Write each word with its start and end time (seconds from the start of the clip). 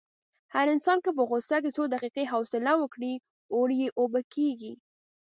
هر 0.53 0.65
انسان 0.75 0.97
که 1.05 1.11
په 1.17 1.21
غوسه 1.29 1.57
کې 1.63 1.69
څو 1.75 1.83
دقیقې 1.93 2.23
حوصله 2.31 2.71
وکړي، 2.77 3.13
اور 3.55 3.69
یې 3.79 3.87
اوبه 3.99 4.21
کېږي. 4.33 4.73